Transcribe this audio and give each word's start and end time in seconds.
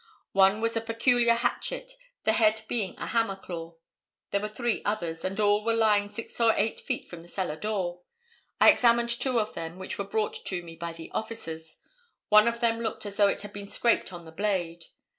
One 0.31 0.61
was 0.61 0.75
a 0.75 0.81
peculiar 0.81 1.35
hatchet, 1.35 1.91
the 2.23 2.33
head 2.33 2.63
being 2.67 2.97
a 2.97 3.05
hammer 3.05 3.35
claw. 3.35 3.75
There 4.31 4.41
were 4.41 4.47
three 4.47 4.81
others, 4.83 5.23
and 5.23 5.39
all 5.39 5.63
were 5.63 5.75
lying 5.75 6.09
six 6.09 6.41
or 6.41 6.55
eight 6.57 6.79
feet 6.79 7.05
from 7.05 7.21
the 7.21 7.27
cellar 7.27 7.55
door. 7.55 8.01
I 8.59 8.71
examined 8.71 9.09
two 9.09 9.39
of 9.39 9.53
them, 9.53 9.77
which 9.77 9.99
were 9.99 10.03
brought 10.03 10.43
to 10.45 10.63
me 10.63 10.75
by 10.75 10.91
the 10.93 11.11
officers. 11.11 11.77
One 12.29 12.47
of 12.47 12.61
them 12.61 12.79
looked 12.79 13.05
as 13.05 13.17
though 13.17 13.27
it 13.27 13.43
had 13.43 13.53
been 13.53 13.67
scraped 13.67 14.11
on 14.11 14.25
the 14.25 14.31
blade. 14.31 14.85